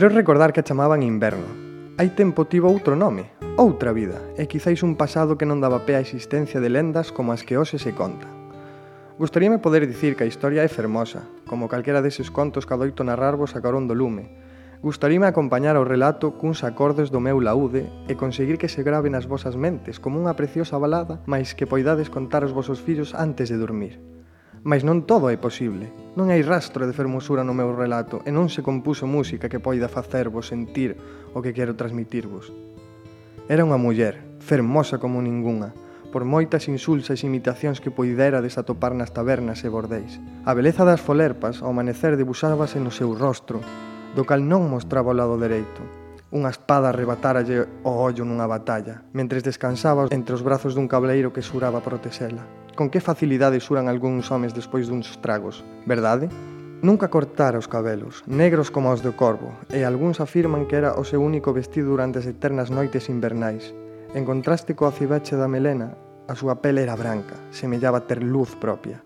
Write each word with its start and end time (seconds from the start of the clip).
Creo 0.00 0.08
recordar 0.08 0.54
que 0.54 0.60
a 0.60 0.64
chamaban 0.64 1.04
inverno. 1.04 1.44
Hai 2.00 2.16
tempo 2.16 2.48
tivo 2.48 2.72
outro 2.72 2.96
nome, 2.96 3.28
outra 3.60 3.92
vida, 3.92 4.16
e 4.40 4.48
quizáis 4.48 4.80
un 4.80 4.96
pasado 4.96 5.36
que 5.36 5.44
non 5.44 5.60
daba 5.60 5.84
pé 5.84 5.92
a 5.92 6.00
existencia 6.00 6.56
de 6.56 6.72
lendas 6.72 7.12
como 7.12 7.36
as 7.36 7.44
que 7.44 7.60
hoxe 7.60 7.76
se 7.76 7.92
contan. 7.92 8.32
Gostaríame 9.20 9.60
poder 9.60 9.84
dicir 9.84 10.16
que 10.16 10.24
a 10.24 10.30
historia 10.32 10.64
é 10.64 10.72
fermosa, 10.72 11.28
como 11.44 11.68
calquera 11.68 12.00
deses 12.00 12.32
contos 12.32 12.64
que 12.64 12.72
adoito 12.72 13.04
narrarvos 13.04 13.52
a 13.52 13.60
carón 13.60 13.92
do 13.92 13.92
lume. 13.92 14.32
Gostaríame 14.80 15.28
acompañar 15.28 15.76
o 15.76 15.84
relato 15.84 16.32
cuns 16.32 16.64
acordes 16.64 17.12
do 17.12 17.20
meu 17.20 17.36
laude 17.36 17.84
e 18.08 18.16
conseguir 18.16 18.56
que 18.56 18.72
se 18.72 18.80
grave 18.80 19.12
nas 19.12 19.28
vosas 19.28 19.52
mentes 19.52 20.00
como 20.00 20.16
unha 20.16 20.32
preciosa 20.32 20.80
balada, 20.80 21.20
mais 21.28 21.52
que 21.52 21.68
poidades 21.68 22.08
contar 22.08 22.40
aos 22.40 22.56
vosos 22.56 22.80
fillos 22.80 23.12
antes 23.12 23.52
de 23.52 23.60
dormir. 23.60 24.00
Mas 24.62 24.84
non 24.84 25.08
todo 25.08 25.32
é 25.32 25.40
posible. 25.40 25.88
Non 26.20 26.28
hai 26.28 26.44
rastro 26.44 26.84
de 26.84 26.92
fermosura 26.92 27.40
no 27.40 27.56
meu 27.56 27.72
relato 27.72 28.20
e 28.28 28.30
non 28.34 28.52
se 28.52 28.60
compuso 28.60 29.08
música 29.08 29.48
que 29.48 29.56
poida 29.56 29.88
facervos 29.88 30.52
sentir 30.52 31.00
o 31.32 31.40
que 31.40 31.56
quero 31.56 31.80
transmitirvos. 31.80 32.52
Era 33.48 33.64
unha 33.64 33.80
muller, 33.80 34.20
fermosa 34.36 35.00
como 35.00 35.24
ningunha, 35.24 35.72
por 36.12 36.28
moitas 36.28 36.68
insulsas 36.68 37.24
imitacións 37.24 37.80
que 37.80 37.88
poidera 37.88 38.44
desatopar 38.44 38.92
nas 38.92 39.16
tabernas 39.16 39.64
e 39.64 39.72
bordéis. 39.72 40.20
A 40.44 40.52
beleza 40.52 40.84
das 40.84 41.00
folerpas 41.00 41.64
ao 41.64 41.72
amanecer 41.72 42.20
debuxábase 42.20 42.76
no 42.84 42.92
seu 42.92 43.16
rostro, 43.16 43.64
do 44.12 44.28
cal 44.28 44.44
non 44.44 44.68
mostraba 44.68 45.14
o 45.14 45.16
lado 45.16 45.40
dereito. 45.40 45.80
Unha 46.36 46.52
espada 46.52 46.92
arrebatáralle 46.92 47.64
o 47.80 47.96
ollo 47.96 48.28
nunha 48.28 48.44
batalla, 48.44 49.08
mentres 49.16 49.40
descansaba 49.40 50.12
entre 50.12 50.36
os 50.36 50.44
brazos 50.44 50.76
dun 50.76 50.84
cableiro 50.84 51.32
que 51.32 51.40
xuraba 51.40 51.80
protexela 51.80 52.59
con 52.80 52.88
que 52.88 53.04
facilidade 53.04 53.60
xuran 53.60 53.92
algúns 53.92 54.32
homes 54.32 54.56
despois 54.56 54.88
duns 54.88 55.20
tragos, 55.20 55.60
verdade? 55.84 56.32
Nunca 56.80 57.12
cortara 57.12 57.60
os 57.60 57.68
cabelos, 57.68 58.24
negros 58.24 58.72
como 58.72 58.88
os 58.88 59.04
do 59.04 59.12
corvo, 59.12 59.52
e 59.68 59.84
algúns 59.84 60.16
afirman 60.16 60.64
que 60.64 60.80
era 60.80 60.96
o 60.96 61.04
seu 61.04 61.20
único 61.20 61.52
vestido 61.52 61.92
durante 61.92 62.24
as 62.24 62.26
eternas 62.32 62.72
noites 62.72 63.12
invernais. 63.12 63.76
En 64.16 64.24
contraste 64.24 64.72
coa 64.72 64.96
cibache 64.96 65.36
da 65.36 65.44
melena, 65.44 65.92
a 66.24 66.32
súa 66.32 66.64
pele 66.64 66.80
era 66.80 66.96
branca, 66.96 67.36
semellaba 67.52 68.08
ter 68.08 68.24
luz 68.24 68.56
propia. 68.56 69.04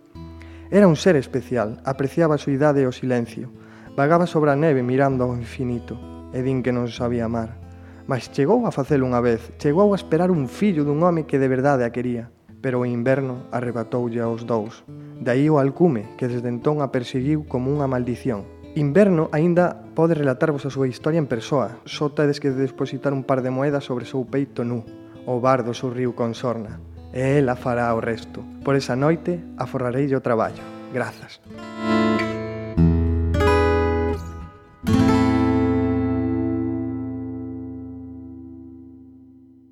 Era 0.71 0.87
un 0.87 0.95
ser 0.95 1.19
especial, 1.19 1.83
apreciaba 1.83 2.39
a 2.39 2.43
súa 2.47 2.55
idade 2.55 2.79
e 2.79 2.87
o 2.87 2.95
silencio. 2.95 3.51
Vagaba 3.99 4.31
sobre 4.31 4.55
a 4.55 4.57
neve 4.57 4.87
mirando 4.87 5.27
ao 5.27 5.35
infinito, 5.35 5.99
e 6.31 6.47
din 6.47 6.63
que 6.63 6.71
non 6.71 6.87
sabía 6.95 7.27
amar. 7.27 7.59
Mas 8.07 8.31
chegou 8.31 8.71
a 8.71 8.71
facelo 8.71 9.03
unha 9.03 9.19
vez, 9.19 9.51
chegou 9.59 9.91
a 9.91 9.99
esperar 9.99 10.31
un 10.31 10.47
fillo 10.47 10.87
dun 10.87 11.03
home 11.03 11.27
que 11.27 11.43
de 11.43 11.51
verdade 11.51 11.83
a 11.83 11.91
quería 11.91 12.31
pero 12.65 12.81
o 12.81 12.89
inverno 12.89 13.45
arrebatoulle 13.53 14.25
aos 14.25 14.49
dous. 14.49 14.89
Daí 15.21 15.53
o 15.53 15.61
alcume, 15.61 16.09
que 16.17 16.33
desde 16.33 16.49
entón 16.49 16.81
a 16.81 16.89
perseguiu 16.89 17.45
como 17.45 17.69
unha 17.69 17.85
maldición. 17.85 18.49
Inverno 18.73 19.29
aínda 19.37 19.85
pode 19.93 20.17
relatarvos 20.17 20.65
a 20.65 20.73
súa 20.73 20.89
historia 20.89 21.21
en 21.21 21.29
persoa, 21.29 21.77
só 21.85 22.09
tedes 22.09 22.41
que 22.41 22.49
depositar 22.49 23.13
un 23.13 23.21
par 23.21 23.45
de 23.45 23.53
moedas 23.53 23.85
sobre 23.85 24.09
o 24.09 24.11
seu 24.17 24.25
peito 24.25 24.65
nu. 24.65 24.81
O 25.29 25.45
bardo 25.45 25.77
sorriu 25.77 26.17
con 26.17 26.33
sorna, 26.33 26.81
e 27.13 27.37
ela 27.37 27.53
fará 27.53 27.93
o 27.93 28.01
resto. 28.01 28.41
Por 28.65 28.81
esa 28.81 28.97
noite 28.97 29.45
aforrarei 29.61 30.09
o 30.17 30.25
traballo. 30.25 30.65
Grazas. 30.89 31.45
Grazas. 31.45 31.94